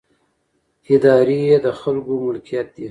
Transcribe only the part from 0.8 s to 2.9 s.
ادارې د خلکو ملکیت دي